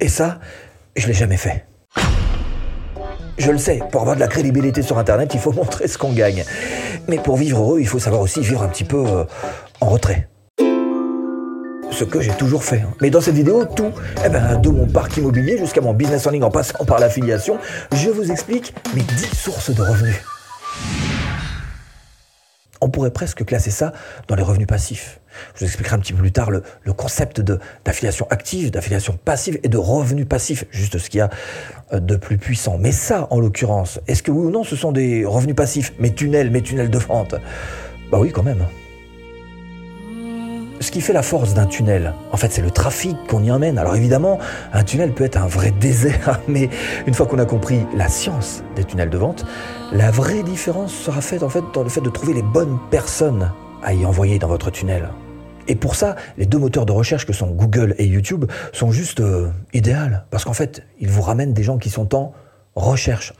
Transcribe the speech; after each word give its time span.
Et 0.00 0.08
ça, 0.08 0.38
je 0.96 1.06
l'ai 1.06 1.12
jamais 1.12 1.36
fait. 1.36 1.64
Je 3.38 3.50
le 3.50 3.58
sais, 3.58 3.80
pour 3.90 4.02
avoir 4.02 4.16
de 4.16 4.20
la 4.20 4.28
crédibilité 4.28 4.82
sur 4.82 4.98
Internet, 4.98 5.30
il 5.34 5.40
faut 5.40 5.52
montrer 5.60 5.88
ce 5.88 5.98
qu'on 5.98 6.12
gagne. 6.12 6.44
Mais 7.08 7.18
pour 7.18 7.36
vivre 7.36 7.60
heureux, 7.60 7.80
il 7.80 7.88
faut 7.88 7.98
savoir 7.98 8.22
aussi 8.22 8.40
vivre 8.40 8.62
un 8.62 8.68
petit 8.68 8.84
peu 8.84 9.04
euh, 9.06 9.24
en 9.80 9.86
retrait. 9.88 10.28
Ce 11.90 12.04
que 12.04 12.20
j'ai 12.20 12.32
toujours 12.32 12.64
fait. 12.64 12.78
hein. 12.80 12.94
Mais 13.02 13.10
dans 13.10 13.20
cette 13.20 13.34
vidéo, 13.34 13.64
tout, 13.64 13.90
eh 14.24 14.28
ben, 14.28 14.58
de 14.58 14.68
mon 14.70 14.86
parc 14.86 15.16
immobilier 15.16 15.58
jusqu'à 15.58 15.80
mon 15.80 15.92
business 15.92 16.26
en 16.26 16.30
ligne 16.30 16.44
en 16.44 16.50
passant 16.50 16.84
par 16.84 16.98
l'affiliation, 16.98 17.58
je 17.92 18.10
vous 18.10 18.30
explique 18.30 18.74
mes 18.94 19.02
10 19.02 19.36
sources 19.36 19.70
de 19.70 19.82
revenus. 19.82 20.16
On 22.80 22.88
pourrait 22.88 23.10
presque 23.10 23.44
classer 23.44 23.70
ça 23.70 23.92
dans 24.28 24.36
les 24.36 24.42
revenus 24.42 24.66
passifs. 24.66 25.20
Je 25.54 25.60
vous 25.60 25.66
expliquerai 25.66 25.96
un 25.96 25.98
petit 25.98 26.12
peu 26.12 26.20
plus 26.20 26.32
tard 26.32 26.50
le, 26.50 26.62
le 26.82 26.92
concept 26.92 27.40
d'affiliation 27.84 28.26
active, 28.30 28.70
d'affiliation 28.70 29.18
passive 29.24 29.58
et 29.62 29.68
de 29.68 29.78
revenus 29.78 30.26
passifs, 30.26 30.64
juste 30.70 30.98
ce 30.98 31.10
qu'il 31.10 31.18
y 31.18 31.22
a 31.22 31.30
euh, 31.92 32.00
de 32.00 32.16
plus 32.16 32.38
puissant. 32.38 32.78
Mais 32.78 32.92
ça, 32.92 33.28
en 33.30 33.40
l'occurrence, 33.40 34.00
est-ce 34.08 34.22
que 34.22 34.30
oui 34.30 34.46
ou 34.46 34.50
non 34.50 34.64
ce 34.64 34.76
sont 34.76 34.92
des 34.92 35.24
revenus 35.24 35.56
passifs 35.56 35.92
Mes 35.98 36.14
tunnels, 36.14 36.50
mes 36.50 36.62
tunnels 36.62 36.90
de 36.90 36.98
vente? 36.98 37.34
Bah 38.10 38.18
oui, 38.18 38.32
quand 38.32 38.42
même. 38.42 38.66
Ce 40.82 40.90
qui 40.90 41.02
fait 41.02 41.12
la 41.12 41.22
force 41.22 41.52
d'un 41.52 41.66
tunnel, 41.66 42.14
en 42.32 42.38
fait, 42.38 42.50
c'est 42.50 42.62
le 42.62 42.70
trafic 42.70 43.14
qu'on 43.28 43.42
y 43.42 43.50
emmène. 43.50 43.76
Alors 43.76 43.96
évidemment, 43.96 44.38
un 44.72 44.82
tunnel 44.82 45.12
peut 45.12 45.24
être 45.24 45.36
un 45.36 45.46
vrai 45.46 45.70
désert, 45.80 46.40
mais 46.48 46.70
une 47.06 47.12
fois 47.12 47.26
qu'on 47.26 47.38
a 47.38 47.44
compris 47.44 47.80
la 47.94 48.08
science 48.08 48.62
des 48.76 48.84
tunnels 48.84 49.10
de 49.10 49.18
vente, 49.18 49.44
la 49.92 50.10
vraie 50.10 50.42
différence 50.42 50.94
sera 50.94 51.20
faite 51.20 51.42
en 51.42 51.50
fait 51.50 51.62
dans 51.74 51.82
le 51.82 51.90
fait 51.90 52.00
de 52.00 52.08
trouver 52.08 52.32
les 52.32 52.42
bonnes 52.42 52.78
personnes 52.90 53.52
à 53.82 53.92
y 53.92 54.06
envoyer 54.06 54.38
dans 54.38 54.48
votre 54.48 54.70
tunnel. 54.70 55.10
Et 55.68 55.76
pour 55.76 55.96
ça, 55.96 56.16
les 56.38 56.46
deux 56.46 56.58
moteurs 56.58 56.86
de 56.86 56.92
recherche 56.92 57.26
que 57.26 57.34
sont 57.34 57.50
Google 57.50 57.94
et 57.98 58.06
YouTube 58.06 58.46
sont 58.72 58.90
juste 58.90 59.20
euh, 59.20 59.50
idéales, 59.74 60.24
parce 60.30 60.44
qu'en 60.44 60.54
fait, 60.54 60.82
ils 60.98 61.10
vous 61.10 61.20
ramènent 61.20 61.52
des 61.52 61.62
gens 61.62 61.76
qui 61.76 61.90
sont 61.90 62.14
en 62.14 62.32
recherche 62.74 63.34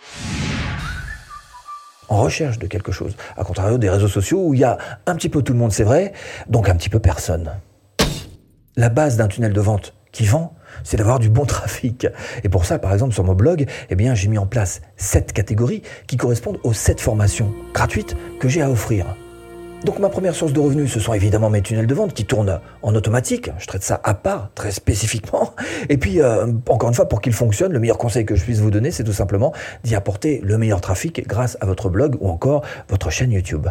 en 2.11 2.21
recherche 2.21 2.59
de 2.59 2.67
quelque 2.67 2.93
chose. 2.93 3.17
À 3.39 3.45
contrario 3.45 3.79
des 3.79 3.89
réseaux 3.89 4.09
sociaux 4.09 4.45
où 4.45 4.53
il 4.53 4.61
y 4.61 4.65
a 4.65 4.77
un 5.07 5.15
petit 5.15 5.31
peu 5.31 5.43
tout 5.43 5.55
le 5.55 5.59
monde, 5.59 5.73
c'est 5.73 5.85
vrai, 5.85 6.13
donc 6.49 6.69
un 6.69 6.75
petit 6.75 6.91
peu 6.91 6.99
personne. 6.99 7.53
La 8.77 8.91
base 8.91 9.17
d'un 9.17 9.29
tunnel 9.29 9.53
de 9.53 9.61
vente 9.61 9.95
qui 10.13 10.27
vend, 10.27 10.55
c'est 10.83 10.97
d'avoir 10.97 11.21
du 11.21 11.31
bon 11.31 11.45
trafic. 11.47 12.07
Et 12.43 12.49
pour 12.49 12.65
ça, 12.67 12.79
par 12.79 12.93
exemple, 12.93 13.15
sur 13.15 13.25
mon 13.25 13.35
blog, 13.35 13.67
eh 13.89 13.95
bien, 13.95 14.15
j'ai 14.15 14.29
mis 14.29 14.39
en 14.39 14.47
place 14.47 14.83
sept 14.97 15.33
catégories 15.33 15.83
qui 16.07 16.17
correspondent 16.17 16.59
aux 16.65 16.73
sept 16.73 17.01
formations 17.01 17.55
gratuites 17.73 18.17
que 18.41 18.49
j'ai 18.49 18.61
à 18.61 18.71
offrir. 18.71 19.07
Donc 19.85 19.99
ma 19.99 20.11
première 20.11 20.35
source 20.35 20.53
de 20.53 20.61
revenus, 20.61 20.93
ce 20.93 21.01
sont 21.01 21.15
évidemment 21.15 21.49
mes 21.49 21.63
tunnels 21.63 21.87
de 21.87 21.95
vente 21.95 22.13
qui 22.13 22.27
tournent 22.27 22.61
en 22.83 22.95
automatique. 22.95 23.51
Je 23.59 23.67
traite 23.67 23.83
ça 23.83 23.99
à 24.05 24.13
part, 24.13 24.51
très 24.55 24.73
spécifiquement. 24.73 25.55
Et 25.89 25.97
puis, 25.97 26.21
euh, 26.21 26.53
encore 26.69 26.91
une 26.91 26.95
fois, 26.95 27.09
pour 27.09 27.23
qu'ils 27.23 27.33
fonctionnent, 27.33 27.73
le 27.73 27.81
meilleur 27.81 27.97
conseil 27.97 28.27
que 28.27 28.35
je 28.35 28.45
puisse 28.45 28.59
vous 28.59 28.71
donner, 28.71 28.91
c'est 28.91 29.05
tout 29.05 29.15
simplement 29.15 29.55
d'y 29.83 29.95
apporter 29.95 30.43
le 30.45 30.59
meilleur 30.59 30.83
trafic 30.83 31.27
grâce 31.27 31.57
à 31.63 31.67
votre 31.67 31.89
blog 31.89 32.17
ou 32.21 32.29
encore 32.29 32.63
votre 32.91 33.09
chaîne 33.09 33.33
YouTube. 33.33 33.69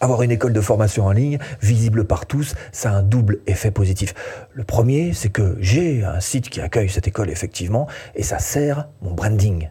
Avoir 0.00 0.22
une 0.22 0.32
école 0.32 0.52
de 0.52 0.60
formation 0.60 1.06
en 1.06 1.12
ligne, 1.12 1.38
visible 1.62 2.04
par 2.04 2.26
tous, 2.26 2.56
ça 2.72 2.90
a 2.90 2.94
un 2.94 3.02
double 3.02 3.38
effet 3.46 3.70
positif. 3.70 4.14
Le 4.52 4.64
premier, 4.64 5.12
c'est 5.12 5.30
que 5.30 5.56
j'ai 5.60 6.04
un 6.04 6.18
site 6.18 6.50
qui 6.50 6.60
accueille 6.60 6.88
cette 6.88 7.06
école 7.06 7.30
effectivement, 7.30 7.86
et 8.16 8.24
ça 8.24 8.40
sert 8.40 8.88
mon 9.00 9.12
branding. 9.12 9.68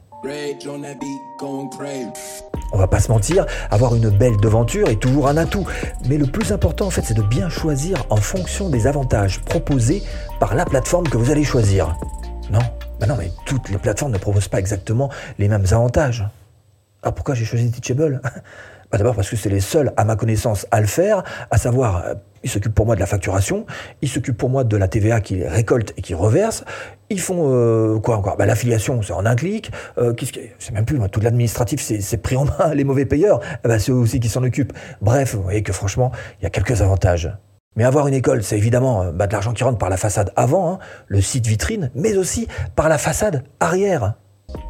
On 2.71 2.77
va 2.77 2.87
pas 2.87 3.01
se 3.01 3.11
mentir, 3.11 3.45
avoir 3.69 3.93
une 3.93 4.09
belle 4.09 4.37
devanture 4.37 4.87
est 4.87 4.95
toujours 4.95 5.27
un 5.27 5.35
atout. 5.35 5.67
Mais 6.07 6.17
le 6.17 6.25
plus 6.25 6.53
important, 6.53 6.85
en 6.85 6.89
fait, 6.89 7.01
c'est 7.01 7.13
de 7.13 7.21
bien 7.21 7.49
choisir 7.49 8.05
en 8.09 8.15
fonction 8.15 8.69
des 8.69 8.87
avantages 8.87 9.41
proposés 9.41 10.01
par 10.39 10.55
la 10.55 10.63
plateforme 10.63 11.09
que 11.09 11.17
vous 11.17 11.29
allez 11.29 11.43
choisir. 11.43 11.97
Non, 12.49 12.59
bah 13.01 13.07
non, 13.07 13.15
mais 13.17 13.31
toutes 13.45 13.67
les 13.67 13.77
plateformes 13.77 14.13
ne 14.13 14.17
proposent 14.17 14.47
pas 14.47 14.59
exactement 14.59 15.09
les 15.39 15.49
mêmes 15.49 15.65
avantages. 15.71 16.25
Alors 17.01 17.15
pourquoi 17.15 17.35
j'ai 17.35 17.43
choisi 17.43 17.69
Teachable? 17.69 18.21
Bah 18.93 18.99
D'abord 18.99 19.15
parce 19.15 19.27
que 19.27 19.35
c'est 19.35 19.49
les 19.49 19.59
seuls, 19.59 19.91
à 19.97 20.05
ma 20.05 20.15
connaissance, 20.15 20.67
à 20.69 20.79
le 20.79 20.85
faire, 20.85 21.23
à 21.49 21.57
savoir, 21.57 22.03
euh, 22.05 22.13
ils 22.43 22.49
s'occupent 22.51 22.75
pour 22.75 22.85
moi 22.85 22.93
de 22.93 22.99
la 22.99 23.07
facturation, 23.07 23.65
ils 24.03 24.07
s'occupent 24.07 24.37
pour 24.37 24.49
moi 24.51 24.63
de 24.63 24.77
la 24.77 24.87
TVA 24.87 25.19
qu'ils 25.19 25.43
récoltent 25.47 25.93
et 25.97 26.01
qu'ils 26.03 26.15
reversent, 26.15 26.63
ils 27.09 27.19
font 27.19 27.49
euh, 27.51 27.97
quoi 27.99 28.17
encore? 28.17 28.37
Bah, 28.37 28.45
L'affiliation, 28.45 29.01
c'est 29.01 29.13
en 29.13 29.25
un 29.25 29.35
clic, 29.35 29.71
euh, 29.97 30.13
qu'est-ce 30.13 30.31
que- 30.31 30.41
c'est 30.59 30.73
même 30.73 30.85
plus, 30.85 30.97
moi, 30.99 31.09
tout 31.09 31.21
l'administratif, 31.21 31.81
c'est 31.81 32.01
c'est 32.01 32.17
pris 32.17 32.35
en 32.35 32.45
main, 32.45 32.71
les 32.75 32.83
mauvais 32.83 33.05
payeurs, 33.07 33.39
eh 33.65 33.67
ben, 33.67 33.79
c'est 33.79 33.91
eux 33.91 33.95
aussi 33.95 34.19
qui 34.19 34.29
s'en 34.29 34.43
occupent. 34.43 34.73
Bref, 35.01 35.33
vous 35.33 35.41
voyez 35.41 35.63
que 35.63 35.73
franchement, 35.73 36.11
il 36.39 36.43
y 36.43 36.45
a 36.45 36.51
quelques 36.51 36.83
avantages. 36.83 37.35
Mais 37.75 37.85
avoir 37.85 38.07
une 38.07 38.13
école, 38.13 38.43
c'est 38.43 38.57
évidemment 38.59 39.01
euh, 39.01 39.11
bah, 39.11 39.25
de 39.25 39.33
l'argent 39.33 39.53
qui 39.53 39.63
rentre 39.63 39.79
par 39.79 39.89
la 39.89 39.97
façade 39.97 40.31
avant, 40.35 40.73
hein, 40.73 40.79
le 41.07 41.19
site 41.19 41.47
vitrine, 41.47 41.89
mais 41.95 42.15
aussi 42.15 42.47
par 42.75 42.89
la 42.89 42.99
façade 42.99 43.43
arrière 43.59 44.13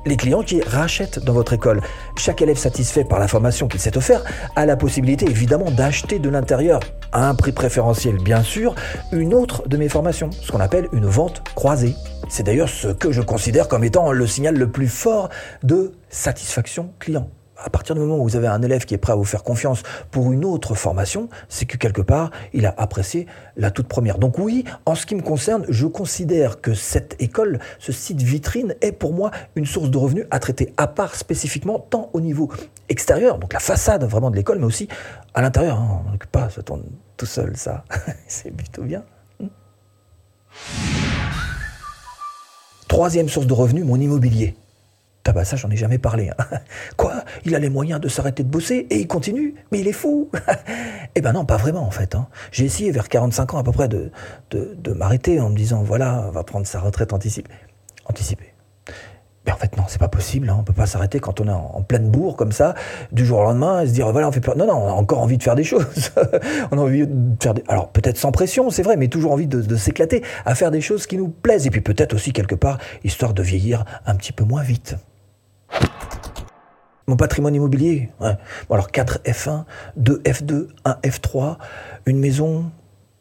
les 0.06 0.18
clients 0.18 0.44
qui 0.44 0.62
rachètent 0.62 1.20
dans 1.20 1.34
votre 1.34 1.54
école. 1.54 1.82
Chaque 2.18 2.42
élève 2.42 2.58
satisfait 2.58 3.04
par 3.04 3.20
la 3.20 3.28
formation 3.28 3.68
qu'il 3.68 3.80
s'est 3.80 3.98
offert 3.98 4.24
a 4.56 4.66
la 4.66 4.76
possibilité 4.76 5.26
évidemment 5.30 5.72
d'acheter 5.72 6.20
de 6.20 6.30
l'intérieur, 6.30 6.80
à 7.12 7.30
un 7.30 7.36
prix 7.36 7.52
préférentiel 7.52 8.18
bien 8.18 8.44
sûr, 8.44 8.76
une 9.12 9.34
autre 9.34 9.68
de 9.68 9.78
mes 9.78 9.90
formations, 9.90 10.30
ce 10.32 10.52
qu'on 10.52 10.60
appelle 10.60 10.88
une 10.94 11.06
vente 11.06 11.44
croisée. 11.56 11.96
C'est 12.30 12.44
d'ailleurs 12.44 12.70
ce 12.70 12.88
que 12.88 13.12
je 13.12 13.22
considère 13.22 13.68
comme 13.68 13.84
étant 13.84 14.12
le 14.12 14.28
signal 14.28 14.56
le 14.56 14.70
plus 14.72 14.88
fort 14.88 15.30
de 15.64 15.92
satisfaction 16.10 16.94
client. 17.00 17.30
À 17.58 17.70
partir 17.70 17.96
du 17.96 18.02
moment 18.02 18.18
où 18.18 18.24
vous 18.24 18.36
avez 18.36 18.48
un 18.48 18.62
élève 18.62 18.86
qui 18.86 18.94
est 18.94 18.98
prêt 18.98 19.14
à 19.14 19.16
vous 19.16 19.24
faire 19.24 19.44
confiance 19.44 19.84
pour 20.12 20.32
une 20.32 20.44
autre 20.44 20.76
formation, 20.76 21.30
c'est 21.50 21.66
que 21.66 21.78
quelque 21.78 22.02
part, 22.02 22.32
il 22.52 22.66
a 22.66 22.74
apprécié 22.78 23.28
la 23.58 23.70
toute 23.72 23.88
première. 23.88 24.18
Donc 24.18 24.40
oui, 24.40 24.66
en 24.86 24.96
ce 24.96 25.06
qui 25.06 25.16
me 25.16 25.22
concerne, 25.22 25.66
je 25.70 25.86
considère 25.86 26.62
que 26.62 26.74
cette 26.74 27.16
école, 27.22 27.60
ce 27.80 27.92
site 27.92 28.22
vitrine, 28.22 28.76
est 28.82 28.92
pour 28.92 29.14
moi 29.14 29.32
une 29.56 29.66
source 29.66 29.92
de 29.92 29.98
revenus 29.98 30.26
à 30.32 30.40
traiter 30.40 30.74
à 30.78 30.88
part 30.88 31.16
spécifiquement, 31.16 31.80
tant 31.80 32.10
au 32.14 32.22
niveau 32.22 32.52
extérieur, 32.90 33.38
donc 33.38 33.54
la 33.54 33.60
façade 33.60 34.04
vraiment 34.04 34.32
de 34.32 34.36
l'école, 34.36 34.60
mais 34.60 34.66
aussi 34.66 34.88
à 35.34 35.42
l'intérieur. 35.42 35.78
hein. 35.80 36.02
On 36.08 36.12
n'occupe 36.12 36.32
pas, 36.32 36.50
ça 36.50 36.64
tourne 36.64 36.84
tout 37.18 37.26
seul, 37.28 37.56
ça. 37.56 37.86
c'est 38.28 38.52
plutôt 38.52 38.84
bien. 38.84 39.04
Troisième 42.88 43.30
source 43.30 43.48
de 43.48 43.54
revenus, 43.54 43.86
mon 43.86 44.00
immobilier. 44.00 44.56
Ah 45.26 45.32
bah 45.32 45.46
ça, 45.46 45.56
j'en 45.56 45.70
ai 45.70 45.78
jamais 45.78 45.98
parlé. 46.00 46.30
hein. 46.38 46.44
Quoi? 46.98 47.24
Il 47.46 47.56
a 47.56 47.60
les 47.60 47.70
moyens 47.70 48.02
de 48.02 48.10
s'arrêter 48.10 48.44
de 48.44 48.50
bosser 48.50 48.88
et 48.90 48.98
il 49.00 49.08
continue? 49.08 49.56
Mais 49.72 49.80
il 49.80 49.88
est 49.88 49.94
fou 49.94 50.30
Eh 51.16 51.22
ben 51.22 51.32
non, 51.32 51.46
pas 51.46 51.56
vraiment 51.58 51.84
en 51.88 51.92
fait. 51.92 52.14
hein. 52.16 52.28
J'ai 52.52 52.66
essayé 52.66 52.92
vers 52.92 53.08
45 53.08 53.54
ans 53.54 53.58
à 53.58 53.64
peu 53.64 53.72
près 53.72 53.88
de, 53.88 54.12
m'arrêter 54.94 55.40
en 55.40 55.50
me 55.50 55.56
disant 55.56 55.82
voilà, 55.82 56.26
on 56.28 56.32
va 56.32 56.44
prendre 56.44 56.68
sa 56.68 56.80
retraite 56.82 57.14
anticipée. 57.14 57.52
Anticipée. 58.06 58.54
Mais 59.46 59.52
en 59.54 59.58
fait, 59.58 59.76
non, 59.78 59.84
c'est 59.88 59.98
pas 60.00 60.08
possible. 60.10 60.50
hein. 60.50 60.58
On 60.60 60.64
peut 60.64 60.74
pas 60.74 60.86
s'arrêter 60.88 61.20
quand 61.22 61.40
on 61.42 61.48
est 61.48 61.52
en, 61.52 61.82
pleine 61.84 62.10
bourre 62.10 62.36
comme 62.36 62.52
ça, 62.52 62.76
du 63.14 63.26
jour 63.26 63.40
au 63.40 63.44
lendemain, 63.44 63.82
et 63.82 63.88
se 63.88 63.92
dire 63.94 64.10
voilà, 64.12 64.28
on 64.28 64.32
fait 64.34 64.40
peur. 64.42 64.58
Non, 64.58 64.68
non, 64.68 64.76
on 64.76 64.88
a 64.90 64.92
encore 64.94 65.20
envie 65.22 65.38
de 65.38 65.44
faire 65.44 65.56
des 65.56 65.64
choses. 65.64 66.12
on 66.72 66.78
a 66.78 66.82
envie 66.82 67.08
de 67.08 67.14
faire. 67.42 67.54
Alors 67.70 67.90
peut-être 67.92 68.18
sans 68.18 68.32
pression, 68.34 68.70
c'est 68.70 68.84
vrai, 68.84 68.98
mais 68.98 69.08
toujours 69.08 69.32
envie 69.32 69.48
de, 69.48 69.62
de 69.62 69.76
s'éclater 69.78 70.22
à 70.46 70.54
faire 70.56 70.70
des 70.72 70.82
choses 70.82 71.08
qui 71.08 71.18
nous 71.18 71.30
plaisent. 71.30 71.66
Et 71.66 71.70
puis 71.72 71.82
peut-être 71.82 72.14
aussi 72.14 72.34
quelque 72.34 72.56
part, 72.56 72.78
histoire 73.06 73.34
de 73.34 73.42
vieillir 73.42 73.86
un 74.06 74.16
petit 74.16 74.34
peu 74.34 74.44
moins 74.44 74.64
vite. 74.64 74.96
Mon 77.08 77.18
patrimoine 77.18 77.56
immobilier. 77.56 78.10
Bon 78.20 78.36
alors 78.76 78.92
4 78.92 79.20
F1, 79.26 79.66
2 79.98 80.22
F2, 80.26 80.68
1 80.86 80.92
F3, 81.04 81.58
une 82.06 82.20
maison, 82.20 82.72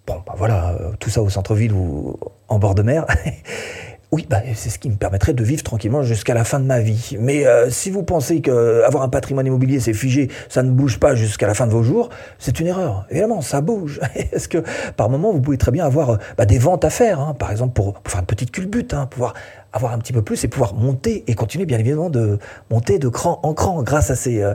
bon 0.06 0.22
bah 0.26 0.34
voilà, 0.36 0.70
euh, 0.70 0.92
tout 0.98 1.10
ça 1.10 1.22
au 1.22 1.30
centre-ville 1.30 1.72
ou 1.72 2.18
en 2.48 2.58
bord 2.58 2.74
de 2.74 2.82
mer. 2.82 3.06
Oui, 4.12 4.26
bah, 4.28 4.42
c'est 4.54 4.68
ce 4.68 4.78
qui 4.78 4.90
me 4.90 4.96
permettrait 4.96 5.32
de 5.32 5.42
vivre 5.42 5.62
tranquillement 5.62 6.02
jusqu'à 6.02 6.34
la 6.34 6.44
fin 6.44 6.60
de 6.60 6.66
ma 6.66 6.80
vie. 6.80 7.16
Mais 7.18 7.46
euh, 7.46 7.70
si 7.70 7.90
vous 7.90 8.02
pensez 8.02 8.42
que 8.42 8.82
avoir 8.84 9.02
un 9.02 9.08
patrimoine 9.08 9.46
immobilier 9.46 9.80
c'est 9.80 9.94
figé, 9.94 10.28
ça 10.50 10.62
ne 10.62 10.70
bouge 10.70 11.00
pas 11.00 11.14
jusqu'à 11.14 11.46
la 11.46 11.54
fin 11.54 11.66
de 11.66 11.72
vos 11.72 11.82
jours, 11.82 12.10
c'est 12.38 12.60
une 12.60 12.66
erreur. 12.66 13.06
Évidemment, 13.08 13.40
ça 13.40 13.62
bouge. 13.62 14.00
Parce 14.30 14.48
que 14.48 14.58
par 14.98 15.08
moment, 15.08 15.32
vous 15.32 15.40
pouvez 15.40 15.56
très 15.56 15.72
bien 15.72 15.86
avoir 15.86 16.10
euh, 16.10 16.16
bah, 16.36 16.44
des 16.44 16.58
ventes 16.58 16.84
à 16.84 16.90
faire, 16.90 17.20
hein. 17.20 17.32
par 17.32 17.50
exemple 17.50 17.72
pour, 17.72 18.02
faire 18.06 18.20
une 18.20 18.26
petite 18.26 18.50
culbute, 18.50 18.92
hein, 18.92 19.06
pouvoir 19.06 19.32
avoir 19.72 19.94
un 19.94 19.98
petit 19.98 20.12
peu 20.12 20.20
plus 20.20 20.44
et 20.44 20.48
pouvoir 20.48 20.74
monter 20.74 21.24
et 21.26 21.34
continuer 21.34 21.64
bien 21.64 21.78
évidemment 21.78 22.10
de 22.10 22.38
monter 22.70 22.98
de 22.98 23.08
cran 23.08 23.40
en 23.42 23.54
cran 23.54 23.82
grâce 23.82 24.10
à 24.10 24.14
ces. 24.14 24.42
euh, 24.42 24.52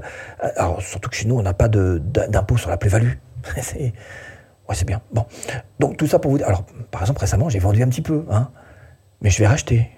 alors 0.56 0.84
surtout 0.84 1.10
que 1.10 1.16
chez 1.16 1.28
nous, 1.28 1.36
on 1.36 1.42
n'a 1.42 1.56
pas 1.56 1.68
d'impôt 1.68 2.58
sur 2.58 2.70
la 2.70 2.78
plus-value. 2.78 3.14
c'est 3.64 4.86
bien. 4.86 5.02
Bon, 5.12 5.26
donc 5.80 5.98
tout 5.98 6.06
ça 6.06 6.20
pour 6.20 6.30
vous 6.30 6.38
dire. 6.38 6.48
Alors, 6.48 6.64
par 6.92 7.02
exemple, 7.02 7.22
récemment, 7.22 7.50
j'ai 7.50 7.58
vendu 7.58 7.82
un 7.82 7.88
petit 7.88 8.04
peu, 8.04 8.24
hein 8.30 8.50
mais 9.22 9.30
je 9.30 9.40
vais 9.40 9.48
racheter. 9.48 9.90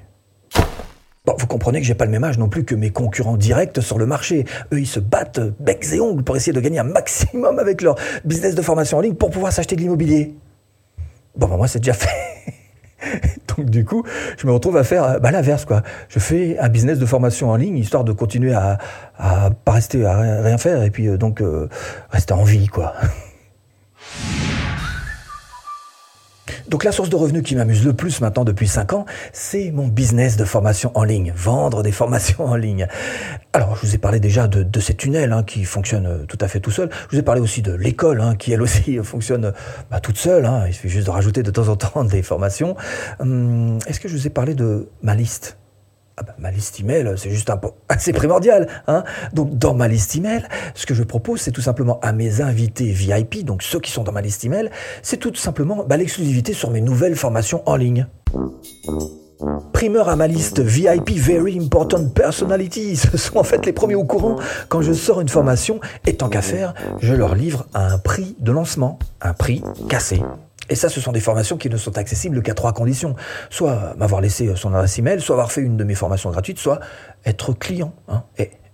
Bon, 1.25 1.35
vous 1.37 1.47
comprenez 1.47 1.79
que 1.79 1.85
j'ai 1.85 1.95
pas 1.95 2.05
le 2.05 2.11
même 2.11 2.23
âge 2.23 2.37
non 2.37 2.49
plus 2.49 2.63
que 2.63 2.73
mes 2.73 2.89
concurrents 2.89 3.37
directs 3.37 3.81
sur 3.81 3.97
le 3.97 4.05
marché. 4.05 4.45
Eux, 4.73 4.79
ils 4.79 4.87
se 4.87 4.99
battent 4.99 5.41
becs 5.59 5.93
et 5.93 5.99
ongles 5.99 6.23
pour 6.23 6.35
essayer 6.35 6.53
de 6.53 6.59
gagner 6.59 6.79
un 6.79 6.83
maximum 6.83 7.59
avec 7.59 7.81
leur 7.81 7.95
business 8.25 8.55
de 8.55 8.61
formation 8.61 8.97
en 8.97 9.01
ligne 9.01 9.15
pour 9.15 9.29
pouvoir 9.29 9.51
s'acheter 9.51 9.75
de 9.75 9.81
l'immobilier. 9.81 10.33
Bon, 11.35 11.47
bah, 11.47 11.57
moi, 11.57 11.67
c'est 11.67 11.79
déjà 11.79 11.93
fait. 11.93 12.09
Donc, 13.57 13.69
du 13.69 13.85
coup, 13.85 14.03
je 14.37 14.47
me 14.47 14.51
retrouve 14.51 14.77
à 14.77 14.83
faire 14.83 15.03
euh, 15.03 15.19
bah, 15.19 15.31
l'inverse, 15.31 15.65
quoi. 15.65 15.83
Je 16.09 16.19
fais 16.19 16.57
un 16.57 16.69
business 16.69 16.99
de 16.99 17.05
formation 17.05 17.49
en 17.49 17.55
ligne 17.55 17.77
histoire 17.77 18.03
de 18.03 18.11
continuer 18.11 18.53
à, 18.53 18.77
pas 19.65 19.71
rester 19.71 20.05
à 20.05 20.17
rien 20.17 20.41
rien 20.41 20.57
faire 20.57 20.81
et 20.83 20.89
puis 20.89 21.07
euh, 21.07 21.17
donc 21.17 21.41
euh, 21.41 21.67
rester 22.09 22.33
en 22.33 22.43
vie, 22.43 22.67
quoi. 22.67 22.93
Donc 26.69 26.83
la 26.83 26.91
source 26.91 27.09
de 27.09 27.15
revenus 27.15 27.41
qui 27.41 27.55
m'amuse 27.55 27.83
le 27.83 27.93
plus 27.93 28.21
maintenant 28.21 28.43
depuis 28.43 28.67
5 28.67 28.93
ans, 28.93 29.05
c'est 29.33 29.71
mon 29.71 29.87
business 29.87 30.37
de 30.37 30.45
formation 30.45 30.91
en 30.93 31.03
ligne, 31.03 31.33
vendre 31.35 31.81
des 31.81 31.91
formations 31.99 32.45
en 32.45 32.55
ligne. 32.55 32.87
Alors 33.53 33.75
je 33.75 33.87
vous 33.87 33.95
ai 33.95 33.97
parlé 33.97 34.19
déjà 34.19 34.47
de, 34.47 34.79
ces 34.79 34.93
tunnels 34.93 35.33
hein, 35.33 35.41
qui 35.43 35.65
fonctionnent 35.65 36.27
tout 36.27 36.37
à 36.41 36.47
fait 36.47 36.59
tout 36.59 36.69
seul. 36.69 36.89
Je 37.09 37.15
vous 37.15 37.19
ai 37.19 37.23
parlé 37.23 37.41
aussi 37.41 37.63
de 37.63 37.73
l'école 37.73 38.21
hein, 38.21 38.35
qui 38.35 38.51
elle 38.51 38.61
aussi 38.61 38.99
fonctionne 39.03 39.51
bah, 39.89 39.99
toute 39.99 40.17
seule. 40.17 40.45
Hein. 40.45 40.65
Il 40.67 40.73
suffit 40.73 40.89
juste 40.89 41.07
de 41.07 41.11
rajouter 41.11 41.41
de 41.41 41.49
temps 41.49 41.69
en 41.69 41.75
temps 41.75 42.03
des 42.05 42.21
formations. 42.21 42.75
Hum, 43.19 43.79
Est-ce 43.87 43.99
que 43.99 44.07
je 44.07 44.15
vous 44.15 44.27
ai 44.27 44.29
parlé 44.29 44.53
de 44.53 44.89
ma 45.01 45.15
liste? 45.15 45.57
Ah 46.19 46.23
bah, 46.23 46.35
ma 46.37 46.51
liste 46.51 46.81
email, 46.81 47.13
c'est 47.15 47.29
juste 47.29 47.49
un 47.49 47.59
assez 47.89 48.11
primordial. 48.11 48.67
Hein 48.87 49.05
donc 49.31 49.57
dans 49.57 49.73
ma 49.73 49.87
liste 49.87 50.17
email, 50.17 50.43
ce 50.75 50.85
que 50.85 50.93
je 50.93 51.03
propose, 51.03 51.39
c'est 51.39 51.51
tout 51.51 51.61
simplement 51.61 51.97
à 52.01 52.11
mes 52.11 52.41
invités 52.41 52.91
VIP, 52.91 53.45
donc 53.45 53.63
ceux 53.63 53.79
qui 53.79 53.89
sont 53.91 54.03
dans 54.03 54.11
ma 54.11 54.21
liste 54.21 54.43
email, 54.43 54.69
c'est 55.01 55.17
tout 55.17 55.33
simplement 55.35 55.85
bah, 55.85 55.95
l'exclusivité 55.95 56.51
sur 56.51 56.71
mes 56.71 56.81
nouvelles 56.81 57.15
formations 57.15 57.63
en 57.65 57.77
ligne. 57.77 58.05
Primeur 59.71 60.09
à 60.09 60.17
ma 60.17 60.27
liste 60.27 60.59
VIP 60.59 61.11
Very 61.11 61.57
Important 61.57 62.05
Personality, 62.09 62.95
ce 62.97 63.17
sont 63.17 63.37
en 63.37 63.43
fait 63.43 63.65
les 63.65 63.71
premiers 63.71 63.95
au 63.95 64.03
courant 64.03 64.35
quand 64.67 64.81
je 64.81 64.91
sors 64.91 65.21
une 65.21 65.29
formation 65.29 65.79
et 66.05 66.17
tant 66.17 66.27
qu'à 66.27 66.41
faire, 66.41 66.73
je 66.99 67.13
leur 67.13 67.33
livre 67.33 67.65
à 67.73 67.93
un 67.93 67.97
prix 67.97 68.35
de 68.39 68.51
lancement, 68.51 68.99
un 69.21 69.33
prix 69.33 69.63
cassé. 69.87 70.21
Et 70.69 70.75
ça, 70.75 70.89
ce 70.89 71.01
sont 71.01 71.11
des 71.11 71.19
formations 71.19 71.57
qui 71.57 71.69
ne 71.69 71.77
sont 71.77 71.97
accessibles 71.97 72.41
qu'à 72.41 72.53
trois 72.53 72.73
conditions. 72.73 73.15
Soit 73.49 73.95
m'avoir 73.97 74.21
laissé 74.21 74.55
son 74.55 74.73
adresse 74.73 74.97
email, 74.99 75.19
soit 75.19 75.35
avoir 75.35 75.51
fait 75.51 75.61
une 75.61 75.77
de 75.77 75.83
mes 75.83 75.95
formations 75.95 76.29
gratuites, 76.29 76.59
soit 76.59 76.79
être 77.25 77.53
client. 77.53 77.93
Hein, 78.07 78.23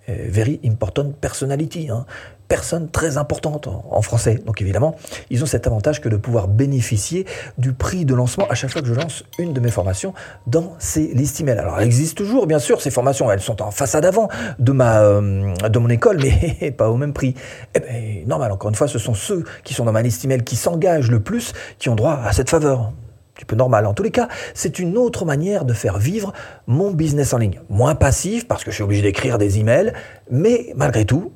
very 0.08 0.60
important 0.64 1.12
personality. 1.20 1.90
Hein, 1.90 2.06
personne 2.48 2.90
très 2.90 3.18
importante 3.18 3.68
en 3.68 4.02
français. 4.02 4.40
Donc 4.46 4.62
évidemment, 4.62 4.96
ils 5.30 5.44
ont 5.44 5.46
cet 5.46 5.68
avantage 5.68 6.02
que 6.02 6.10
de 6.10 6.16
pouvoir 6.16 6.48
bénéficier 6.48 7.26
du 7.58 7.74
prix 7.74 8.06
de 8.06 8.14
lancement 8.14 8.48
à 8.50 8.56
chaque 8.56 8.72
fois 8.72 8.82
que 8.82 8.88
je 8.88 8.94
lance 8.94 9.24
une 9.40 9.54
de 9.54 9.60
mes 9.60 9.72
formations 9.72 10.14
dans 10.48 10.76
ces 10.80 11.08
listes 11.08 11.40
email. 11.40 11.58
Alors, 11.58 11.80
elles 11.80 11.88
existent 11.88 12.18
toujours, 12.18 12.48
bien 12.48 12.60
sûr, 12.60 12.82
ces 12.82 12.92
formations, 12.92 13.32
elles 13.32 13.42
sont 13.42 13.62
en 13.62 13.72
façade 13.72 14.06
avant 14.06 14.30
de 14.60 14.72
ma 14.72 15.02
euh, 15.02 15.54
de 15.56 15.80
mon 15.80 15.90
école, 15.90 16.20
mais 16.22 16.72
pas 16.78 16.90
au 16.90 16.98
même 16.98 17.14
prix. 17.14 17.36
Eh 17.74 17.80
ben, 17.80 18.28
normal, 18.28 18.52
encore 18.52 18.70
une 18.70 18.76
fois, 18.76 18.88
ce 18.88 19.00
sont 19.00 19.14
ceux 19.14 19.44
qui 19.64 19.74
sont 19.74 19.86
dans 19.86 19.92
ma 19.92 20.02
liste 20.02 20.24
email 20.26 20.44
qui 20.44 20.56
s'engagent 20.56 21.12
le 21.12 21.20
plus 21.20 21.54
qui 21.80 21.90
ont 21.90 21.96
droit 21.96 22.20
à 22.24 22.32
cette 22.32 22.50
faveur 22.50 22.92
petit 23.36 23.46
peu 23.46 23.56
normal. 23.56 23.86
En 23.86 23.94
tous 23.94 24.04
les 24.04 24.12
cas, 24.12 24.28
c'est 24.54 24.80
une 24.80 24.98
autre 24.98 25.26
manière 25.26 25.66
de 25.66 25.74
faire 25.74 25.98
vivre 25.98 26.34
mon 26.68 26.92
business 26.92 27.34
en 27.34 27.38
ligne. 27.38 27.62
Moins 27.70 27.96
passif, 27.96 28.48
parce 28.48 28.64
que 28.64 28.72
je 28.72 28.76
suis 28.76 28.84
obligé 28.84 29.02
d'écrire 29.02 29.38
des 29.38 29.60
emails, 29.60 29.94
mais 30.32 30.74
malgré 30.76 31.06
tout, 31.06 31.34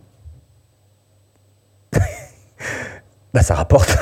bah 3.33 3.43
ça 3.43 3.55
rapporte. 3.55 3.97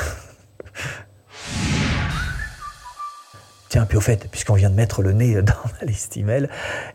Puis 3.88 3.98
au 3.98 4.00
fait, 4.00 4.28
puisqu'on 4.30 4.54
vient 4.54 4.70
de 4.70 4.74
mettre 4.74 5.02
le 5.02 5.12
nez 5.12 5.42
dans 5.42 5.54
ma 5.80 5.86
liste 5.86 6.16
email, 6.16 6.48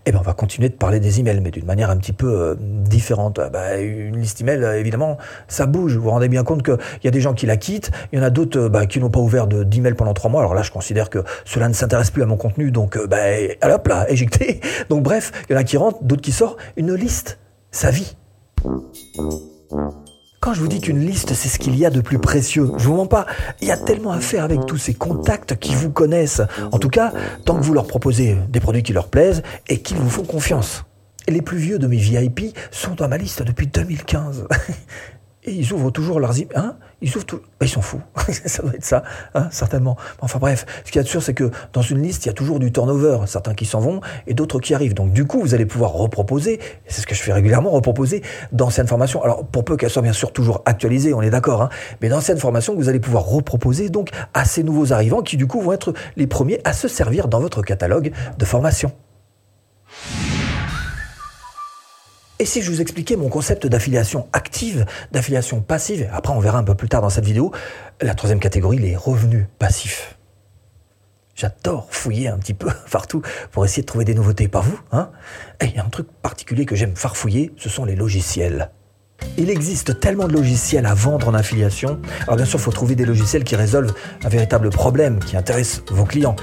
eh 0.05 0.11
ben 0.11 0.19
on 0.19 0.23
va 0.23 0.33
continuer 0.33 0.69
de 0.69 0.75
parler 0.75 0.99
des 0.99 1.19
emails, 1.19 1.41
mais 1.41 1.51
d'une 1.51 1.65
manière 1.65 1.89
un 1.89 1.97
petit 1.97 2.13
peu 2.13 2.27
euh, 2.27 2.55
différente. 2.59 3.39
Bah, 3.51 3.77
une 3.77 4.17
liste 4.17 4.41
email, 4.41 4.63
euh, 4.63 4.79
évidemment, 4.79 5.17
ça 5.47 5.65
bouge. 5.65 5.95
Vous 5.95 6.03
vous 6.03 6.09
rendez 6.09 6.29
bien 6.29 6.43
compte 6.43 6.63
qu'il 6.63 6.77
y 7.03 7.07
a 7.07 7.11
des 7.11 7.21
gens 7.21 7.33
qui 7.33 7.45
la 7.45 7.57
quittent, 7.57 7.91
il 8.11 8.19
y 8.19 8.21
en 8.21 8.25
a 8.25 8.29
d'autres 8.29 8.59
euh, 8.59 8.69
bah, 8.69 8.85
qui 8.85 8.99
n'ont 8.99 9.09
pas 9.09 9.19
ouvert 9.19 9.47
d'email 9.47 9.93
pendant 9.93 10.13
trois 10.13 10.29
mois. 10.29 10.41
Alors 10.41 10.53
là, 10.53 10.61
je 10.61 10.71
considère 10.71 11.09
que 11.09 11.23
cela 11.45 11.67
ne 11.67 11.73
s'intéresse 11.73 12.11
plus 12.11 12.23
à 12.23 12.25
mon 12.25 12.37
contenu, 12.37 12.71
donc 12.71 12.97
bah, 13.07 13.17
hop 13.63 13.87
là, 13.87 14.09
éjecté. 14.09 14.61
Donc 14.89 15.03
bref, 15.03 15.31
il 15.49 15.53
y 15.53 15.55
en 15.55 15.59
a 15.59 15.63
qui 15.63 15.77
rentrent, 15.77 16.03
d'autres 16.03 16.21
qui 16.21 16.31
sortent. 16.31 16.57
Une 16.77 16.93
liste, 16.93 17.39
sa 17.71 17.91
vie. 17.91 18.15
Je 20.53 20.59
vous 20.59 20.67
dis 20.67 20.81
qu'une 20.81 20.99
liste, 20.99 21.33
c'est 21.33 21.49
ce 21.49 21.57
qu'il 21.57 21.75
y 21.75 21.83
a 21.83 21.89
de 21.89 21.99
plus 21.99 22.19
précieux, 22.19 22.71
je 22.77 22.87
vous 22.87 22.95
mens 22.95 23.07
pas. 23.07 23.25
Il 23.59 23.67
y 23.67 23.71
a 23.71 23.77
tellement 23.77 24.11
à 24.11 24.19
faire 24.19 24.43
avec 24.43 24.67
tous 24.67 24.77
ces 24.77 24.93
contacts 24.93 25.55
qui 25.57 25.73
vous 25.73 25.89
connaissent. 25.89 26.43
En 26.71 26.77
tout 26.77 26.89
cas, 26.89 27.11
tant 27.43 27.57
que 27.57 27.63
vous 27.63 27.73
leur 27.73 27.87
proposez 27.87 28.37
des 28.49 28.59
produits 28.59 28.83
qui 28.83 28.93
leur 28.93 29.07
plaisent 29.07 29.41
et 29.67 29.79
qui 29.81 29.95
vous 29.95 30.09
font 30.09 30.23
confiance. 30.23 30.85
Les 31.27 31.41
plus 31.41 31.57
vieux 31.57 31.79
de 31.79 31.87
mes 31.87 31.97
VIP 31.97 32.55
sont 32.69 32.93
dans 32.93 33.07
ma 33.07 33.17
liste 33.17 33.41
depuis 33.41 33.65
2015. 33.65 34.47
Et 35.45 35.51
ils 35.51 35.73
ouvrent 35.73 35.91
toujours 35.91 36.19
leurs 36.19 36.39
emails. 36.39 36.55
Hein? 36.55 36.77
Bah, 37.59 37.65
ils 37.65 37.69
sont 37.69 37.81
fous. 37.81 38.01
ça 38.45 38.63
doit 38.63 38.73
être 38.73 38.85
ça, 38.85 39.03
hein, 39.35 39.47
certainement. 39.51 39.97
Enfin 40.21 40.39
bref, 40.39 40.65
ce 40.85 40.91
qu'il 40.91 40.99
y 40.99 41.01
a 41.01 41.03
de 41.03 41.07
sûr, 41.07 41.21
c'est 41.21 41.33
que 41.33 41.51
dans 41.73 41.81
une 41.81 42.01
liste, 42.01 42.25
il 42.25 42.29
y 42.29 42.31
a 42.31 42.33
toujours 42.33 42.59
du 42.59 42.71
turnover. 42.71 43.19
Certains 43.25 43.53
qui 43.53 43.65
s'en 43.65 43.79
vont 43.79 44.01
et 44.27 44.33
d'autres 44.33 44.59
qui 44.59 44.73
arrivent. 44.73 44.93
Donc 44.93 45.11
du 45.11 45.25
coup, 45.25 45.41
vous 45.41 45.53
allez 45.53 45.65
pouvoir 45.65 45.91
reproposer. 45.91 46.59
C'est 46.87 47.01
ce 47.01 47.07
que 47.07 47.15
je 47.15 47.21
fais 47.21 47.33
régulièrement, 47.33 47.71
reproposer 47.71 48.23
d'anciennes 48.51 48.87
formations. 48.87 49.21
Alors 49.23 49.45
pour 49.45 49.65
peu 49.65 49.77
qu'elles 49.77 49.89
soient 49.89 50.01
bien 50.01 50.13
sûr 50.13 50.31
toujours 50.31 50.61
actualisées, 50.65 51.13
on 51.13 51.21
est 51.21 51.29
d'accord. 51.29 51.61
Hein, 51.61 51.69
mais 52.01 52.09
d'anciennes 52.09 52.39
formations 52.39 52.75
vous 52.75 52.89
allez 52.89 52.99
pouvoir 52.99 53.25
reproposer 53.25 53.89
donc 53.89 54.09
à 54.33 54.45
ces 54.45 54.63
nouveaux 54.63 54.93
arrivants 54.93 55.21
qui 55.21 55.37
du 55.37 55.47
coup 55.47 55.61
vont 55.61 55.73
être 55.73 55.93
les 56.15 56.27
premiers 56.27 56.59
à 56.63 56.73
se 56.73 56.87
servir 56.87 57.27
dans 57.27 57.39
votre 57.39 57.61
catalogue 57.61 58.11
de 58.37 58.45
formation. 58.45 58.91
Et 62.43 62.45
si 62.45 62.61
je 62.61 62.69
vous 62.69 62.81
expliquais 62.81 63.15
mon 63.15 63.29
concept 63.29 63.67
d'affiliation 63.67 64.27
active, 64.33 64.85
d'affiliation 65.13 65.61
passive, 65.61 66.09
après 66.11 66.33
on 66.33 66.41
verra 66.41 66.57
un 66.57 66.65
peu 66.65 66.75
plus 66.75 66.89
tard 66.89 67.01
dans 67.01 67.09
cette 67.09 67.23
vidéo, 67.23 67.53
la 68.01 68.15
troisième 68.15 68.41
catégorie, 68.41 68.79
les 68.79 68.97
revenus 68.97 69.45
passifs. 69.59 70.17
J'adore 71.35 71.87
fouiller 71.89 72.27
un 72.27 72.37
petit 72.37 72.53
peu 72.53 72.67
partout 72.91 73.21
pour 73.53 73.63
essayer 73.63 73.83
de 73.83 73.87
trouver 73.87 74.03
des 74.03 74.13
nouveautés, 74.13 74.49
pas 74.49 74.59
vous 74.59 74.77
hein 74.91 75.09
Et 75.61 75.67
il 75.67 75.75
y 75.75 75.77
a 75.77 75.85
un 75.85 75.89
truc 75.89 76.07
particulier 76.21 76.65
que 76.65 76.75
j'aime 76.75 76.97
farfouiller, 76.97 77.53
ce 77.55 77.69
sont 77.69 77.85
les 77.85 77.95
logiciels. 77.95 78.71
Il 79.37 79.49
existe 79.49 79.99
tellement 79.99 80.27
de 80.27 80.33
logiciels 80.33 80.85
à 80.85 80.93
vendre 80.93 81.27
en 81.27 81.33
affiliation. 81.33 81.99
Alors 82.23 82.35
bien 82.35 82.45
sûr, 82.45 82.59
il 82.59 82.61
faut 82.61 82.71
trouver 82.71 82.95
des 82.95 83.05
logiciels 83.05 83.43
qui 83.43 83.55
résolvent 83.55 83.93
un 84.23 84.29
véritable 84.29 84.69
problème, 84.69 85.19
qui 85.19 85.35
intéresse 85.35 85.81
vos 85.89 86.05
clients. 86.05 86.35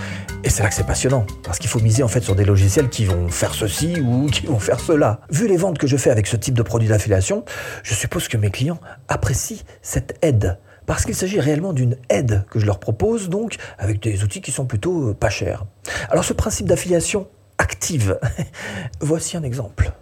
Et 0.43 0.51
c'est 0.51 0.63
là 0.63 0.69
que 0.69 0.75
c'est 0.75 0.87
passionnant, 0.87 1.27
parce 1.45 1.59
qu'il 1.59 1.69
faut 1.69 1.81
miser 1.81 2.03
en 2.03 2.09
fait 2.09 2.23
sur 2.23 2.35
des 2.35 2.45
logiciels 2.45 2.89
qui 2.89 3.05
vont 3.05 3.29
faire 3.29 3.55
ceci 3.55 4.01
ou 4.01 4.27
qui 4.33 4.47
vont 4.47 4.59
faire 4.59 4.81
cela. 4.81 5.21
Vu 5.31 5.47
les 5.47 5.57
ventes 5.57 5.79
que 5.79 5.87
je 5.87 5.97
fais 5.97 6.11
avec 6.11 6.27
ce 6.27 6.37
type 6.37 6.55
de 6.55 6.63
produit 6.63 6.89
d'affiliation, 6.89 7.45
je 7.83 7.95
suppose 7.95 8.29
que 8.29 8.37
mes 8.37 8.51
clients 8.51 8.81
apprécient 9.09 9.65
cette 9.83 10.19
aide. 10.23 10.59
Parce 10.87 11.05
qu'il 11.05 11.15
s'agit 11.15 11.39
réellement 11.39 11.73
d'une 11.73 11.97
aide 12.09 12.45
que 12.51 12.59
je 12.59 12.67
leur 12.67 12.81
propose, 12.81 13.29
donc 13.29 13.57
avec 13.79 14.03
des 14.03 14.25
outils 14.25 14.41
qui 14.41 14.51
sont 14.51 14.67
plutôt 14.67 15.11
euh, 15.11 15.15
pas 15.15 15.31
chers. 15.31 15.65
Alors 16.09 16.25
ce 16.25 16.33
principe 16.33 16.67
d'affiliation 16.67 17.29
active, 17.59 18.19
voici 19.01 19.37
un 19.37 19.43
exemple. 19.43 19.93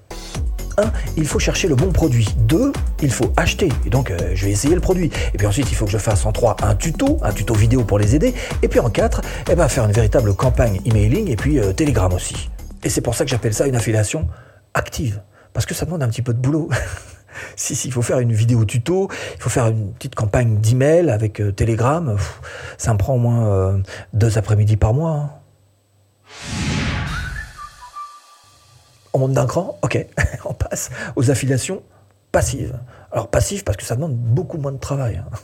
1. 0.78 0.92
Il 1.16 1.26
faut 1.26 1.38
chercher 1.38 1.68
le 1.68 1.74
bon 1.74 1.92
produit. 1.92 2.28
2. 2.38 2.72
Il 3.02 3.10
faut 3.10 3.32
acheter. 3.36 3.68
Et 3.86 3.90
donc, 3.90 4.10
euh, 4.10 4.32
je 4.34 4.44
vais 4.44 4.50
essayer 4.50 4.74
le 4.74 4.80
produit. 4.80 5.10
Et 5.34 5.38
puis 5.38 5.46
ensuite, 5.46 5.70
il 5.70 5.74
faut 5.74 5.84
que 5.84 5.90
je 5.90 5.98
fasse 5.98 6.24
en 6.26 6.32
3 6.32 6.56
un 6.62 6.74
tuto, 6.74 7.18
un 7.22 7.32
tuto 7.32 7.54
vidéo 7.54 7.84
pour 7.84 7.98
les 7.98 8.14
aider. 8.14 8.34
Et 8.62 8.68
puis 8.68 8.80
en 8.80 8.90
4, 8.90 9.20
eh 9.50 9.54
ben, 9.54 9.68
faire 9.68 9.84
une 9.84 9.92
véritable 9.92 10.34
campagne 10.34 10.80
emailing 10.84 11.28
et 11.30 11.36
puis 11.36 11.58
euh, 11.58 11.72
Telegram 11.72 12.12
aussi. 12.12 12.50
Et 12.84 12.88
c'est 12.88 13.00
pour 13.00 13.14
ça 13.14 13.24
que 13.24 13.30
j'appelle 13.30 13.54
ça 13.54 13.66
une 13.66 13.76
affiliation 13.76 14.28
active. 14.74 15.20
Parce 15.52 15.66
que 15.66 15.74
ça 15.74 15.84
demande 15.84 16.02
un 16.02 16.08
petit 16.08 16.22
peu 16.22 16.32
de 16.32 16.38
boulot. 16.38 16.68
si, 17.56 17.74
si, 17.74 17.88
il 17.88 17.92
faut 17.92 18.02
faire 18.02 18.20
une 18.20 18.32
vidéo 18.32 18.64
tuto, 18.64 19.08
il 19.36 19.42
faut 19.42 19.50
faire 19.50 19.66
une 19.66 19.92
petite 19.94 20.14
campagne 20.14 20.58
d'email 20.60 21.10
avec 21.10 21.40
euh, 21.40 21.52
Telegram. 21.52 22.16
Ça 22.76 22.92
me 22.92 22.98
prend 22.98 23.14
au 23.14 23.18
moins 23.18 23.80
deux 24.12 24.38
après-midi 24.38 24.76
par 24.76 24.94
mois. 24.94 25.10
Hein. 25.10 25.30
On 29.12 29.18
monte 29.18 29.32
d'un 29.32 29.46
cran 29.46 29.78
Ok, 29.82 30.06
on 30.44 30.54
passe 30.54 30.90
aux 31.16 31.30
affiliations 31.30 31.82
passives. 32.32 32.78
Alors 33.10 33.28
passives 33.28 33.64
parce 33.64 33.76
que 33.78 33.84
ça 33.84 33.94
demande 33.96 34.14
beaucoup 34.14 34.58
moins 34.58 34.72
de 34.72 34.78
travail. 34.78 35.16
hein. 35.16 35.36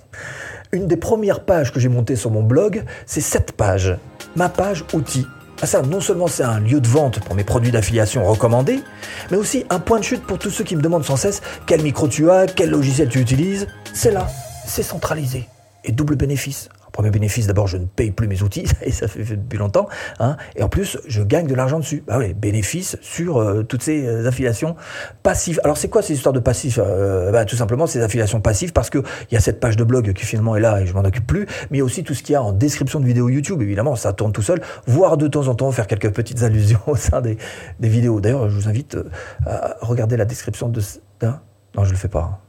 Une 0.73 0.87
des 0.87 0.97
premières 0.97 1.45
pages 1.45 1.73
que 1.73 1.81
j'ai 1.81 1.89
montées 1.89 2.17
sur 2.17 2.31
mon 2.31 2.43
blog, 2.43 2.85
c'est 3.07 3.21
cette 3.21 3.53
page, 3.53 3.97
ma 4.37 4.49
page 4.49 4.85
outils. 4.93 5.27
Ah, 5.63 5.67
ça, 5.67 5.83
non 5.83 6.01
seulement 6.01 6.27
c'est 6.27 6.43
un 6.43 6.59
lieu 6.61 6.81
de 6.81 6.89
vente 6.89 7.21
pour 7.21 7.35
mes 7.35 7.45
produits 7.45 7.71
d'affiliation 7.71 8.25
recommandés, 8.25 8.81
mais 9.31 9.37
aussi 9.37 9.65
un 9.71 9.79
point 9.79 9.99
de 10.01 10.05
chute 10.05 10.27
pour 10.27 10.39
tous 10.39 10.51
ceux 10.51 10.65
qui 10.65 10.75
me 10.77 10.83
demandent 10.83 11.05
sans 11.05 11.17
cesse 11.17 11.41
quel 11.67 11.81
micro 11.83 12.09
tu 12.09 12.29
as, 12.31 12.47
quel 12.47 12.71
logiciel 12.71 13.09
tu 13.09 13.21
utilises. 13.21 13.67
C'est 13.95 14.11
là, 14.11 14.27
c'est 14.67 14.83
centralisé. 14.83 15.49
Et 15.85 15.93
double 15.93 16.17
bénéfice. 16.17 16.69
Premier 16.95 17.11
bénéfice, 17.11 17.49
d'abord, 17.49 17.67
je 17.67 17.77
ne 17.77 17.87
paye 17.87 18.13
plus 18.13 18.29
mes 18.29 18.43
outils, 18.43 18.67
et 18.83 18.93
ça 18.93 19.09
fait 19.09 19.25
depuis 19.25 19.59
longtemps. 19.59 19.89
Hein, 20.21 20.37
et 20.55 20.63
en 20.63 20.69
plus, 20.69 20.97
je 21.09 21.25
gagne 21.25 21.49
de 21.49 21.55
l'argent 21.57 21.81
dessus. 21.81 22.05
Bah 22.07 22.19
oui, 22.19 22.35
bénéfice 22.35 22.97
sur 23.01 23.39
euh, 23.39 23.65
toutes 23.65 23.83
ces 23.83 24.07
euh, 24.07 24.29
affiliations 24.29 24.77
passives. 25.25 25.61
Alors, 25.65 25.77
c'est 25.77 25.89
quoi 25.89 26.03
ces 26.03 26.15
histoires 26.15 26.33
de 26.33 26.39
passifs 26.39 26.79
euh, 26.81 27.33
bah, 27.33 27.47
Tout 27.47 27.57
simplement, 27.57 27.89
ces 27.89 28.01
affiliations 28.01 28.41
passives, 28.41 28.73
parce 28.73 28.91
qu'il 28.91 29.03
y 29.33 29.37
a 29.37 29.41
cette 29.41 29.59
page 29.59 29.77
de 29.77 29.83
blog 29.83 30.13
qui 30.13 30.25
finalement 30.25 30.55
est 30.55 30.61
là 30.61 30.81
et 30.81 30.87
je 30.87 30.95
m'en 30.95 31.01
occupe 31.01 31.27
plus, 31.27 31.47
mais 31.71 31.79
il 31.79 31.81
y 31.81 31.83
a 31.83 31.85
aussi 31.85 32.05
tout 32.05 32.15
ce 32.15 32.23
qu'il 32.23 32.35
y 32.35 32.37
a 32.37 32.43
en 32.43 32.53
description 32.53 33.01
de 33.01 33.07
vidéos 33.07 33.29
YouTube. 33.29 33.61
Évidemment, 33.61 33.97
ça 33.97 34.13
tourne 34.13 34.31
tout 34.31 34.43
seul, 34.43 34.63
voire 34.87 35.17
de 35.17 35.27
temps 35.27 35.49
en 35.49 35.57
temps 35.57 35.73
faire 35.73 35.89
quelques 35.89 36.13
petites 36.13 36.43
allusions 36.45 36.81
au 36.87 36.95
sein 36.95 37.21
des, 37.21 37.37
vidéos. 37.81 38.21
D'ailleurs, 38.21 38.49
je 38.49 38.55
vous 38.55 38.69
invite 38.69 38.97
à 39.47 39.79
regarder 39.81 40.17
la 40.17 40.27
description 40.27 40.69
de... 40.69 40.81
hein 41.23 41.41
non, 41.77 41.83
je 41.83 41.91
le 41.91 41.97
fais 41.97 42.09
pas. 42.09 42.44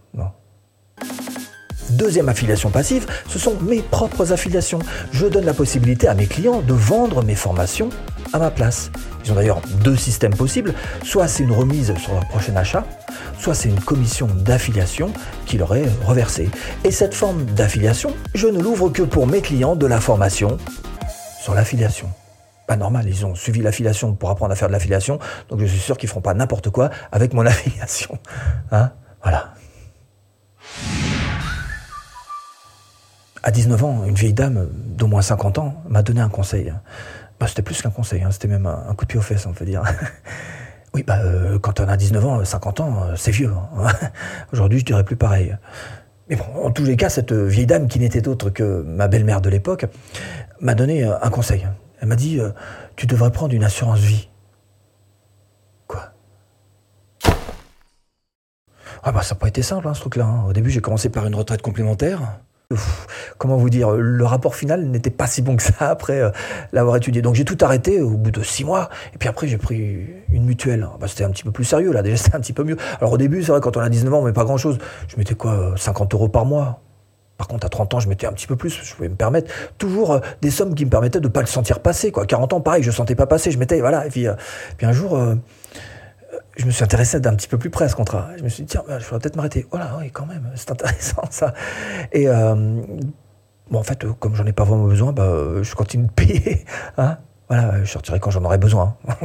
Deuxième 1.96 2.28
affiliation 2.28 2.72
passive, 2.72 3.06
ce 3.30 3.40
sont 3.40 3.56
mes 3.62 3.82
propres 3.82 4.34
affiliations. 4.34 4.80
Je 5.12 5.28
donne 5.28 5.46
la 5.46 5.54
possibilité 5.54 6.10
à 6.10 6.14
mes 6.14 6.26
clients 6.26 6.62
de 6.62 6.74
vendre 6.74 7.24
mes 7.24 7.36
formations 7.36 7.90
à 8.34 8.40
ma 8.40 8.52
place. 8.52 8.92
Ils 9.24 9.32
ont 9.32 9.36
d'ailleurs 9.36 9.62
deux 9.82 9.96
systèmes 9.96 10.36
possibles. 10.36 10.74
Soit 11.04 11.30
c'est 11.30 11.44
une 11.44 11.54
remise 11.54 11.96
sur 11.96 12.14
leur 12.14 12.28
prochain 12.28 12.54
achat, 12.58 12.84
soit 13.40 13.56
c'est 13.56 13.70
une 13.70 13.80
commission 13.80 14.28
d'affiliation 14.28 15.14
qui 15.46 15.58
leur 15.58 15.74
est 15.74 15.88
reversée. 16.06 16.50
Et 16.84 16.92
cette 16.92 17.14
forme 17.14 17.46
d'affiliation, 17.46 18.14
je 18.34 18.48
ne 18.48 18.62
l'ouvre 18.62 18.90
que 18.90 19.04
pour 19.04 19.26
mes 19.26 19.42
clients 19.42 19.78
de 19.78 19.86
la 19.86 20.02
formation 20.02 20.58
sur 21.42 21.56
l'affiliation. 21.56 22.10
Pas 22.68 22.76
normal, 22.76 23.06
ils 23.08 23.26
ont 23.26 23.36
suivi 23.36 23.62
l'affiliation 23.62 24.16
pour 24.16 24.32
apprendre 24.32 24.52
à 24.52 24.56
faire 24.56 24.68
de 24.68 24.74
l'affiliation, 24.74 25.18
donc 25.50 25.62
je 25.62 25.66
suis 25.66 25.80
sûr 25.80 25.98
qu'ils 25.98 26.10
feront 26.10 26.22
pas 26.22 26.34
n'importe 26.34 26.72
quoi 26.72 26.90
avec 27.14 27.34
mon 27.34 27.46
affiliation. 27.46 28.18
Hein? 28.72 28.92
Voilà. 29.24 29.55
À 33.46 33.52
19 33.52 33.84
ans, 33.84 34.06
une 34.08 34.16
vieille 34.16 34.34
dame 34.34 34.68
d'au 34.74 35.06
moins 35.06 35.22
50 35.22 35.60
ans 35.60 35.84
m'a 35.88 36.02
donné 36.02 36.20
un 36.20 36.30
conseil. 36.30 36.74
Bah, 37.40 37.46
c'était 37.46 37.62
plus 37.62 37.80
qu'un 37.80 37.92
conseil, 37.92 38.24
hein, 38.24 38.32
c'était 38.32 38.48
même 38.48 38.66
un, 38.66 38.96
coup 38.96 39.06
de 39.06 39.10
pied 39.10 39.20
aux 39.20 39.22
fesses, 39.22 39.46
on 39.46 39.54
peut 39.54 39.66
dire. 39.66 39.84
oui, 40.96 41.04
bah, 41.04 41.20
euh, 41.20 41.60
quand 41.60 41.80
on 41.80 41.88
a 41.88 41.96
19 41.96 42.26
ans, 42.26 42.44
50 42.44 42.80
ans, 42.80 43.04
euh, 43.04 43.16
c'est 43.16 43.30
vieux. 43.30 43.54
Hein. 43.78 43.86
Aujourd'hui, 44.52 44.80
je 44.80 44.86
dirais 44.86 45.04
plus 45.04 45.16
pareil. 45.16 45.56
Mais 46.28 46.38
bon, 46.38 46.46
en 46.64 46.72
tous 46.72 46.86
les 46.86 46.98
cas, 46.98 47.10
cette 47.10 47.34
vieille 47.34 47.68
dame, 47.68 47.88
qui 47.88 48.00
n'était 48.00 48.28
autre 48.28 48.50
que 48.50 48.82
ma 48.82 49.08
belle-mère 49.08 49.42
de 49.42 49.52
l'époque, 49.52 49.86
m'a 50.60 50.74
donné 50.74 51.04
euh, 51.04 51.14
un 51.22 51.30
conseil. 51.30 51.68
Elle 52.02 52.08
m'a 52.08 52.16
dit 52.16 52.40
Tu 52.96 53.06
devrais 53.06 53.32
prendre 53.32 53.54
une 53.54 53.64
assurance 53.64 54.00
vie. 54.00 54.28
Quoi? 55.86 56.14
Ah, 59.04 59.12
bah, 59.12 59.22
ça 59.22 59.36
n'a 59.36 59.40
pas 59.40 59.50
été 59.50 59.62
simple, 59.62 59.88
hein, 59.88 59.94
ce 59.94 60.00
truc-là. 60.00 60.46
Au 60.48 60.54
début, 60.54 60.72
j'ai 60.72 60.82
commencé 60.82 61.10
par 61.10 61.28
une 61.28 61.36
retraite 61.36 61.62
complémentaire 61.62 62.40
comment 63.38 63.58
vous 63.58 63.70
dire, 63.70 63.92
le 63.92 64.26
rapport 64.26 64.56
final 64.56 64.86
n'était 64.86 65.10
pas 65.10 65.28
si 65.28 65.42
bon 65.42 65.56
que 65.56 65.64
ça 65.64 65.90
après 65.90 66.22
euh, 66.22 66.32
l'avoir 66.74 66.96
étudié. 66.96 67.22
Donc 67.22 67.36
j'ai 67.36 67.46
tout 67.46 67.58
arrêté 67.62 68.02
au 68.02 68.12
bout 68.12 68.32
de 68.32 68.42
six 68.44 68.64
mois. 68.64 68.90
Et 69.14 69.18
puis 69.18 69.30
après, 69.30 69.48
j'ai 69.48 69.58
pris 69.58 70.08
une 70.32 70.46
mutuelle. 70.46 70.88
Bah, 71.00 71.08
c'était 71.08 71.24
un 71.24 71.32
petit 71.32 71.44
peu 71.44 71.52
plus 71.52 71.66
sérieux, 71.66 71.92
là. 71.92 72.02
Déjà, 72.02 72.18
c'était 72.24 72.36
un 72.36 72.42
petit 72.42 72.54
peu 72.54 72.64
mieux. 72.64 72.78
Alors 73.00 73.14
au 73.14 73.18
début, 73.18 73.44
c'est 73.44 73.52
vrai, 73.52 73.62
quand 73.62 73.78
on 73.78 73.82
a 73.82 73.90
19 73.90 74.14
ans, 74.14 74.20
on 74.20 74.26
met 74.26 74.34
pas 74.34 74.46
grand 74.46 74.58
chose. 74.58 74.78
Je 75.08 75.18
mettais 75.18 75.36
quoi, 75.36 75.74
50 75.78 76.14
euros 76.14 76.30
par 76.30 76.46
mois 76.46 76.82
par 77.38 77.50
contre, 77.50 77.66
à 77.66 77.70
30 77.70 77.96
ans, 77.96 78.00
je 78.00 78.08
mettais 78.08 78.28
un 78.28 78.32
petit 78.32 78.48
peu 78.48 78.56
plus, 78.56 78.70
je 78.82 78.96
pouvais 78.96 79.10
me 79.10 79.16
permettre 79.16 79.52
toujours 79.78 80.14
euh, 80.14 80.20
des 80.42 80.50
sommes 80.50 80.74
qui 80.74 80.86
me 80.86 80.90
permettaient 80.90 81.20
de 81.20 81.28
ne 81.28 81.32
pas 81.32 81.42
le 81.42 81.48
sentir 81.48 81.82
passer. 81.82 82.12
Quoi. 82.12 82.26
40 82.26 82.54
ans, 82.54 82.62
pareil, 82.62 82.82
je 82.82 82.90
ne 82.90 82.94
sentais 82.94 83.16
pas 83.16 83.28
passer, 83.28 83.52
je 83.52 83.60
mettais, 83.60 83.82
voilà. 83.82 84.06
Et 84.08 84.28
euh, 84.28 84.36
puis 84.78 84.88
un 84.88 84.94
jour, 84.94 85.20
je 86.58 86.66
me 86.66 86.72
suis 86.72 86.84
intéressé 86.84 87.20
d'un 87.20 87.36
petit 87.36 87.48
peu 87.48 87.58
plus 87.58 87.70
près 87.70 87.86
à 87.86 87.90
ce 87.90 87.96
contrat. 87.96 88.30
Je 88.38 88.44
me 88.44 88.50
suis 88.50 88.64
dit, 88.64 88.70
tiens, 88.70 88.84
bah, 88.88 89.00
je 89.00 89.06
pourrais 89.06 89.20
peut-être 89.20 89.36
m'arrêter. 89.36 89.66
Voilà, 89.70 89.98
oui, 90.00 90.12
quand 90.12 90.26
même, 90.26 90.52
c'est 90.56 90.72
intéressant 90.72 91.24
ça. 91.30 91.54
Et 92.12 92.28
euh, 92.28 92.56
bon, 93.70 93.80
en 93.80 93.84
fait, 93.84 94.06
comme 94.20 94.36
j'en 94.36 94.46
ai 94.46 94.54
pas 94.54 94.64
vraiment 94.64 94.86
besoin, 94.86 95.12
bah, 95.12 95.32
je 95.62 95.76
continue 95.76 96.08
de 96.08 96.12
payer. 96.12 96.66
Hein 96.98 97.18
voilà, 97.48 97.84
je 97.84 97.92
sortirai 97.92 98.20
quand 98.20 98.32
j'en 98.32 98.44
aurai 98.44 98.58
besoin. 98.58 98.96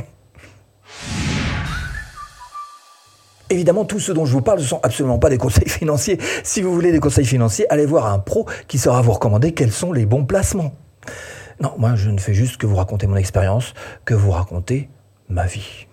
Évidemment, 3.51 3.85
tout 3.85 3.99
ce 3.99 4.13
dont 4.13 4.27
je 4.27 4.33
vous 4.33 4.43
parle 4.43 4.61
ne 4.61 4.65
sont 4.65 4.79
absolument 4.83 5.19
pas 5.19 5.29
des 5.29 5.39
conseils 5.39 5.69
financiers. 5.69 6.19
Si 6.45 6.63
vous 6.63 6.73
voulez 6.73 6.93
des 6.93 7.01
conseils 7.01 7.25
financiers, 7.25 7.67
allez 7.73 7.87
voir 7.87 8.07
un 8.07 8.21
pro 8.21 8.47
qui 8.69 8.79
saura 8.79 9.03
vous 9.03 9.13
recommander 9.13 9.53
quels 9.55 9.73
sont 9.73 9.93
les 9.93 10.07
bons 10.07 10.25
placements. 10.25 10.73
Non, 11.61 11.75
moi, 11.77 11.95
je 11.97 12.11
ne 12.11 12.19
fais 12.19 12.33
juste 12.33 12.59
que 12.59 12.67
vous 12.67 12.77
raconter 12.77 13.07
mon 13.07 13.17
expérience, 13.17 13.75
que 14.05 14.15
vous 14.15 14.31
raconter 14.31 14.89
ma 15.29 15.47
vie. 15.47 15.89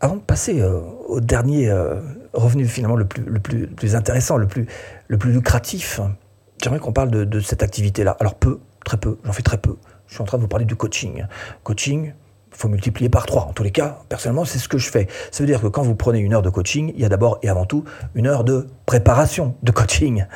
Avant 0.00 0.16
de 0.16 0.20
passer 0.20 0.60
euh, 0.60 0.80
au 1.08 1.20
dernier 1.20 1.68
euh, 1.68 1.96
revenu 2.32 2.66
finalement 2.66 2.96
le 2.96 3.04
plus, 3.04 3.24
le 3.24 3.40
plus, 3.40 3.66
plus, 3.66 3.96
intéressant, 3.96 4.36
le 4.36 4.46
plus, 4.46 4.66
le 5.08 5.18
plus 5.18 5.32
lucratif, 5.32 6.00
j'aimerais 6.62 6.78
qu'on 6.78 6.92
parle 6.92 7.10
de, 7.10 7.24
de 7.24 7.40
cette 7.40 7.62
activité-là. 7.62 8.16
Alors 8.20 8.36
peu, 8.36 8.60
très 8.84 8.96
peu, 8.96 9.18
j'en 9.24 9.32
fais 9.32 9.42
très 9.42 9.58
peu. 9.58 9.76
Je 10.06 10.14
suis 10.14 10.22
en 10.22 10.26
train 10.26 10.38
de 10.38 10.42
vous 10.42 10.48
parler 10.48 10.64
du 10.64 10.76
coaching. 10.76 11.26
Coaching, 11.64 12.12
faut 12.50 12.68
multiplier 12.68 13.08
par 13.08 13.26
trois. 13.26 13.42
En 13.42 13.52
tous 13.52 13.62
les 13.62 13.70
cas, 13.70 13.98
personnellement, 14.08 14.44
c'est 14.44 14.58
ce 14.58 14.68
que 14.68 14.78
je 14.78 14.90
fais. 14.90 15.06
Ça 15.30 15.42
veut 15.42 15.46
dire 15.46 15.60
que 15.60 15.66
quand 15.66 15.82
vous 15.82 15.94
prenez 15.94 16.18
une 16.18 16.32
heure 16.32 16.42
de 16.42 16.50
coaching, 16.50 16.92
il 16.94 17.00
y 17.00 17.04
a 17.04 17.08
d'abord 17.08 17.38
et 17.42 17.48
avant 17.48 17.66
tout 17.66 17.84
une 18.14 18.26
heure 18.26 18.44
de 18.44 18.68
préparation 18.86 19.54
de 19.62 19.72
coaching 19.72 20.26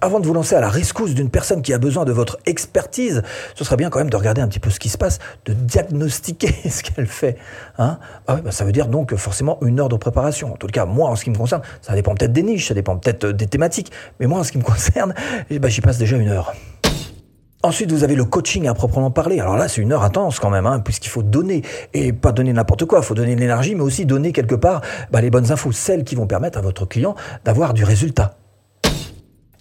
avant 0.00 0.20
de 0.20 0.26
vous 0.26 0.34
lancer 0.34 0.54
à 0.54 0.60
la 0.60 0.68
rescousse 0.68 1.14
d'une 1.14 1.30
personne 1.30 1.62
qui 1.62 1.72
a 1.72 1.78
besoin 1.78 2.04
de 2.04 2.12
votre 2.12 2.38
expertise, 2.46 3.22
ce 3.54 3.64
serait 3.64 3.76
bien 3.76 3.90
quand 3.90 3.98
même 3.98 4.10
de 4.10 4.16
regarder 4.16 4.40
un 4.40 4.48
petit 4.48 4.60
peu 4.60 4.70
ce 4.70 4.78
qui 4.78 4.88
se 4.88 4.98
passe, 4.98 5.18
de 5.44 5.52
diagnostiquer 5.52 6.54
ce 6.70 6.82
qu'elle 6.82 7.06
fait. 7.06 7.36
Hein 7.78 7.98
ah 8.26 8.36
bah, 8.36 8.50
ça 8.50 8.64
veut 8.64 8.72
dire 8.72 8.88
donc 8.88 9.14
forcément 9.16 9.58
une 9.62 9.80
heure 9.80 9.88
de 9.88 9.96
préparation. 9.96 10.52
En 10.52 10.56
tout 10.56 10.66
cas, 10.68 10.86
moi, 10.86 11.10
en 11.10 11.16
ce 11.16 11.24
qui 11.24 11.30
me 11.30 11.36
concerne, 11.36 11.62
ça 11.82 11.94
dépend 11.94 12.14
peut-être 12.14 12.32
des 12.32 12.42
niches, 12.42 12.68
ça 12.68 12.74
dépend 12.74 12.96
peut-être 12.96 13.26
des 13.26 13.46
thématiques, 13.46 13.92
mais 14.20 14.26
moi, 14.26 14.40
en 14.40 14.44
ce 14.44 14.52
qui 14.52 14.58
me 14.58 14.62
concerne, 14.64 15.14
eh 15.50 15.58
ben, 15.58 15.68
j'y 15.68 15.80
passe 15.80 15.98
déjà 15.98 16.16
une 16.16 16.28
heure. 16.28 16.54
Ensuite, 17.64 17.90
vous 17.90 18.04
avez 18.04 18.14
le 18.14 18.24
coaching 18.24 18.68
à 18.68 18.74
proprement 18.74 19.10
parler. 19.10 19.40
Alors 19.40 19.56
là, 19.56 19.66
c'est 19.66 19.80
une 19.80 19.92
heure 19.92 20.04
intense 20.04 20.38
quand 20.38 20.48
même, 20.48 20.64
hein, 20.64 20.78
puisqu'il 20.78 21.08
faut 21.08 21.24
donner, 21.24 21.62
et 21.92 22.12
pas 22.12 22.30
donner 22.30 22.52
n'importe 22.52 22.84
quoi, 22.84 23.00
il 23.00 23.04
faut 23.04 23.14
donner 23.14 23.34
de 23.34 23.40
l'énergie, 23.40 23.74
mais 23.74 23.82
aussi 23.82 24.06
donner 24.06 24.30
quelque 24.30 24.54
part 24.54 24.80
bah, 25.10 25.20
les 25.20 25.30
bonnes 25.30 25.50
infos, 25.50 25.72
celles 25.72 26.04
qui 26.04 26.14
vont 26.14 26.28
permettre 26.28 26.56
à 26.56 26.60
votre 26.60 26.86
client 26.86 27.16
d'avoir 27.44 27.74
du 27.74 27.82
résultat. 27.82 28.37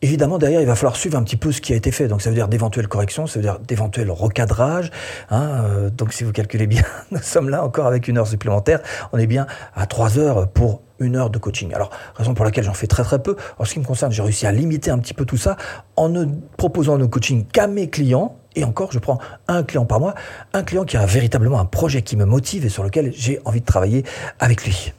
Évidemment, 0.03 0.37
derrière, 0.37 0.61
il 0.61 0.67
va 0.67 0.75
falloir 0.75 0.95
suivre 0.95 1.17
un 1.17 1.23
petit 1.23 1.37
peu 1.37 1.51
ce 1.51 1.59
qui 1.59 1.73
a 1.73 1.75
été 1.75 1.91
fait. 1.91 2.07
Donc, 2.07 2.21
ça 2.21 2.29
veut 2.29 2.35
dire 2.35 2.47
d'éventuelles 2.47 2.87
corrections, 2.87 3.25
ça 3.25 3.39
veut 3.39 3.43
dire 3.43 3.59
d'éventuels 3.59 4.11
recadrages. 4.11 4.91
Hein, 5.31 5.63
euh, 5.65 5.89
donc, 5.89 6.13
si 6.13 6.23
vous 6.23 6.31
calculez 6.31 6.67
bien, 6.67 6.83
nous 7.11 7.21
sommes 7.21 7.49
là 7.49 7.63
encore 7.63 7.87
avec 7.87 8.07
une 8.07 8.19
heure 8.19 8.27
supplémentaire. 8.27 8.81
On 9.11 9.17
est 9.17 9.25
bien 9.25 9.47
à 9.75 9.87
trois 9.87 10.19
heures 10.19 10.49
pour 10.49 10.81
une 10.99 11.15
heure 11.15 11.31
de 11.31 11.39
coaching. 11.39 11.73
Alors, 11.73 11.89
raison 12.15 12.35
pour 12.35 12.45
laquelle 12.45 12.63
j'en 12.63 12.75
fais 12.75 12.85
très 12.85 13.03
très 13.03 13.21
peu. 13.21 13.35
En 13.57 13.65
ce 13.65 13.73
qui 13.73 13.79
me 13.79 13.85
concerne, 13.85 14.11
j'ai 14.11 14.21
réussi 14.21 14.45
à 14.45 14.51
limiter 14.51 14.91
un 14.91 14.99
petit 14.99 15.15
peu 15.15 15.25
tout 15.25 15.37
ça 15.37 15.57
en 15.95 16.09
ne 16.09 16.25
proposant 16.57 16.99
nos 16.99 17.07
coachings 17.07 17.45
qu'à 17.45 17.65
mes 17.65 17.89
clients. 17.89 18.37
Et 18.55 18.63
encore, 18.63 18.91
je 18.91 18.99
prends 18.99 19.17
un 19.47 19.63
client 19.63 19.85
par 19.85 19.99
mois, 19.99 20.13
un 20.53 20.63
client 20.63 20.83
qui 20.83 20.97
a 20.97 21.05
véritablement 21.05 21.59
un 21.59 21.65
projet 21.65 22.03
qui 22.03 22.17
me 22.17 22.25
motive 22.25 22.65
et 22.65 22.69
sur 22.69 22.83
lequel 22.83 23.13
j'ai 23.15 23.39
envie 23.45 23.61
de 23.61 23.65
travailler 23.65 24.03
avec 24.39 24.63
lui. 24.63 24.93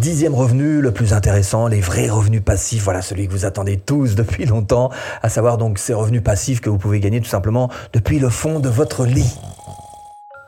Dixième 0.00 0.34
revenu, 0.34 0.82
le 0.82 0.92
plus 0.92 1.14
intéressant, 1.14 1.68
les 1.68 1.80
vrais 1.80 2.08
revenus 2.08 2.42
passifs, 2.44 2.84
voilà 2.84 3.00
celui 3.00 3.26
que 3.26 3.32
vous 3.32 3.46
attendez 3.46 3.78
tous 3.78 4.14
depuis 4.14 4.44
longtemps, 4.44 4.90
à 5.22 5.30
savoir 5.30 5.56
donc 5.56 5.78
ces 5.78 5.94
revenus 5.94 6.22
passifs 6.22 6.60
que 6.60 6.68
vous 6.68 6.76
pouvez 6.76 7.00
gagner 7.00 7.20
tout 7.20 7.28
simplement 7.28 7.70
depuis 7.94 8.18
le 8.18 8.28
fond 8.28 8.60
de 8.60 8.68
votre 8.68 9.06
lit. 9.06 9.38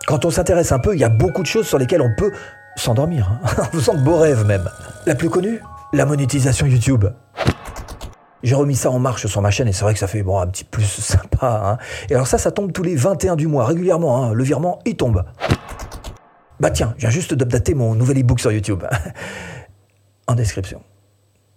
Quand 0.06 0.26
on 0.26 0.30
s'intéresse 0.30 0.70
un 0.70 0.78
peu, 0.78 0.94
il 0.94 1.00
y 1.00 1.04
a 1.04 1.08
beaucoup 1.08 1.40
de 1.40 1.46
choses 1.46 1.66
sur 1.66 1.78
lesquelles 1.78 2.02
on 2.02 2.14
peut 2.16 2.30
s'endormir, 2.76 3.40
hein. 3.42 3.62
vous 3.72 3.80
sent 3.80 3.96
de 3.96 4.02
beaux 4.02 4.20
même. 4.44 4.68
La 5.06 5.14
plus 5.14 5.30
connue, 5.30 5.62
la 5.94 6.04
monétisation 6.04 6.66
YouTube. 6.66 7.06
J'ai 8.42 8.54
remis 8.54 8.76
ça 8.76 8.90
en 8.90 8.98
marche 8.98 9.26
sur 9.26 9.40
ma 9.40 9.50
chaîne 9.50 9.66
et 9.66 9.72
c'est 9.72 9.82
vrai 9.82 9.94
que 9.94 9.98
ça 9.98 10.06
fait 10.06 10.20
un 10.20 10.46
petit 10.46 10.64
plus 10.64 10.84
sympa. 11.02 11.62
Hein. 11.64 11.78
Et 12.10 12.14
alors 12.14 12.26
ça, 12.26 12.36
ça 12.36 12.50
tombe 12.50 12.72
tous 12.72 12.82
les 12.82 12.96
21 12.96 13.34
du 13.34 13.46
mois, 13.46 13.64
régulièrement. 13.64 14.24
Hein. 14.24 14.34
Le 14.34 14.44
virement, 14.44 14.78
il 14.84 14.96
tombe. 14.96 15.24
Bah 16.60 16.70
tiens, 16.70 16.94
viens 16.98 17.10
juste 17.10 17.34
d'updater 17.34 17.74
mon 17.74 17.94
nouvel 17.94 18.20
e-book 18.20 18.40
sur 18.40 18.52
YouTube. 18.52 18.84
en 20.26 20.34
description. 20.34 20.82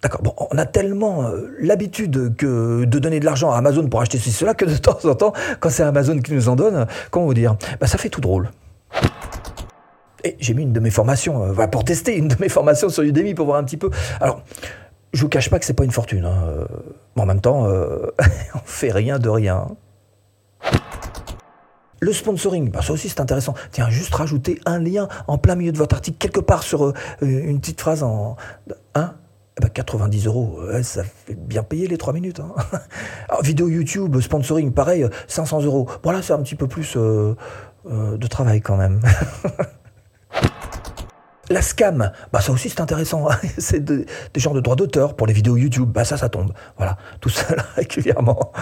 D'accord. 0.02 0.22
Bon, 0.24 0.34
on 0.38 0.58
a 0.58 0.66
tellement 0.66 1.28
euh, 1.28 1.56
l'habitude 1.60 2.36
que 2.36 2.86
de 2.86 3.00
donner 3.00 3.20
de 3.20 3.26
l'argent 3.26 3.52
à 3.52 3.58
Amazon 3.58 3.88
pour 3.88 4.02
acheter 4.02 4.18
ceci, 4.18 4.32
cela, 4.32 4.56
que 4.56 4.66
de 4.66 4.76
temps 4.78 4.98
en 5.04 5.14
temps, 5.14 5.34
quand 5.60 5.70
c'est 5.70 5.84
Amazon 5.84 6.18
qui 6.20 6.34
nous 6.34 6.50
en 6.50 6.56
donne, 6.56 6.88
comment 7.12 7.26
vous 7.26 7.36
dire? 7.36 7.56
Bah 7.80 7.86
ça 7.86 8.00
fait 8.00 8.10
tout 8.10 8.22
drôle. 8.22 8.50
Et 10.24 10.38
j'ai 10.40 10.54
mis 10.54 10.64
une 10.64 10.74
de 10.74 10.80
mes 10.80 10.90
formations, 10.90 11.44
euh, 11.44 11.68
pour 11.68 11.84
tester 11.84 12.16
une 12.18 12.28
de 12.28 12.36
mes 12.40 12.50
formations 12.50 12.90
sur 12.90 13.04
Udemy 13.04 13.36
pour 13.36 13.46
voir 13.46 13.58
un 13.58 13.64
petit 13.64 13.78
peu. 13.78 13.92
Alors, 14.20 14.42
je 15.14 15.22
vous 15.22 15.30
cache 15.30 15.50
pas 15.50 15.60
que 15.60 15.66
c'est 15.66 15.74
pas 15.74 15.84
une 15.84 15.92
fortune. 15.92 16.26
Hein. 16.26 16.44
Euh, 16.48 16.66
mais 17.16 17.22
en 17.22 17.26
même 17.26 17.42
temps, 17.42 17.68
on 18.56 18.66
fait 18.66 18.92
rien 18.92 19.20
de 19.20 19.30
rien. 19.30 19.68
Le 22.04 22.14
sponsoring, 22.14 22.72
bah 22.72 22.82
ça 22.82 22.94
aussi 22.94 23.10
c'est 23.10 23.22
intéressant. 23.22 23.54
Tiens, 23.72 23.90
juste 23.90 24.14
rajouter 24.16 24.60
un 24.66 24.80
lien 24.80 25.08
en 25.28 25.38
plein 25.38 25.56
milieu 25.56 25.72
de 25.72 25.78
votre 25.78 25.96
article, 25.96 26.18
quelque 26.18 26.40
part 26.40 26.64
sur 26.64 26.86
euh, 26.86 26.94
une 27.22 27.60
petite 27.60 27.80
phrase 27.80 28.04
en... 28.04 28.36
Hein 28.96 29.14
90 29.70 30.26
euros, 30.28 30.60
ça 30.82 31.04
fait 31.04 31.36
bien 31.36 31.64
payer 31.64 31.88
les 31.88 31.98
3 31.98 32.14
minutes. 32.14 32.40
Hein. 32.40 32.54
vidéo 33.44 33.68
YouTube, 33.70 34.20
sponsoring, 34.20 34.72
pareil, 34.74 35.08
500 35.28 35.64
euros. 35.64 35.88
Bon 36.04 36.12
là 36.12 36.22
c'est 36.22 36.34
un 36.34 36.42
petit 36.42 36.56
peu 36.56 36.68
plus 36.68 36.96
euh, 36.96 37.36
euh, 37.90 38.18
de 38.18 38.28
travail 38.28 38.62
quand 38.62 38.78
même. 38.78 39.00
La 41.50 41.62
scam, 41.62 42.12
bah 42.32 42.40
ça 42.40 42.54
aussi 42.54 42.70
c'est 42.70 42.80
intéressant. 42.80 43.28
c'est 43.58 43.84
des 43.84 44.06
genres 44.38 44.54
de 44.54 44.62
droits 44.62 44.78
d'auteur 44.78 45.16
pour 45.16 45.28
les 45.28 45.34
vidéos 45.34 45.58
YouTube. 45.58 45.90
Bah 45.90 46.06
ça, 46.06 46.16
ça 46.16 46.30
tombe. 46.30 46.54
Voilà, 46.78 46.98
tout 47.20 47.30
ça 47.30 47.46
régulièrement 47.76 48.54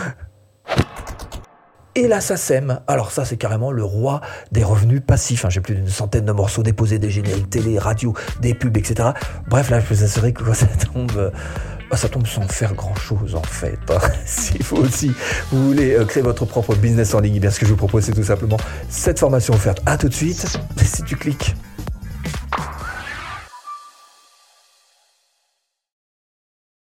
et 1.99 2.07
la 2.07 2.21
SACEM. 2.21 2.79
Alors 2.87 3.11
ça, 3.11 3.25
c'est 3.25 3.37
carrément 3.37 3.71
le 3.71 3.83
roi 3.83 4.21
des 4.51 4.63
revenus 4.63 5.01
passifs. 5.05 5.45
Hein. 5.45 5.49
J'ai 5.49 5.61
plus 5.61 5.75
d'une 5.75 5.87
centaine 5.87 6.25
de 6.25 6.31
morceaux 6.31 6.63
déposés, 6.63 6.99
des 6.99 7.09
génériques 7.09 7.49
télé, 7.49 7.77
radio, 7.77 8.13
des 8.41 8.53
pubs, 8.53 8.77
etc. 8.77 9.09
Bref, 9.47 9.69
là, 9.69 9.79
je 9.79 9.85
peux 9.85 9.95
vous 9.95 10.03
assurer 10.03 10.33
que 10.33 10.53
ça 10.53 10.67
tombe... 10.93 11.11
Euh, 11.17 11.29
ça 11.95 12.07
tombe 12.07 12.27
sans 12.27 12.47
faire 12.47 12.75
grand 12.75 12.93
chose 12.93 13.33
en 13.33 13.41
fait. 13.41 13.79
Hein. 13.89 13.97
si 14.25 14.59
vous 14.59 14.77
aussi 14.77 15.11
vous 15.51 15.69
voulez 15.69 15.95
euh, 15.95 16.05
créer 16.05 16.21
votre 16.21 16.45
propre 16.45 16.75
business 16.75 17.15
en 17.15 17.19
ligne, 17.19 17.37
eh 17.37 17.39
bien 17.39 17.49
ce 17.49 17.59
que 17.59 17.65
je 17.65 17.71
vous 17.71 17.77
propose 17.77 18.03
c'est 18.03 18.11
tout 18.11 18.23
simplement 18.23 18.57
cette 18.89 19.17
formation 19.17 19.55
offerte. 19.55 19.81
À 19.87 19.97
tout 19.97 20.07
de 20.07 20.13
suite. 20.13 20.45
Si 20.77 21.01
tu 21.01 21.15
cliques 21.15 21.55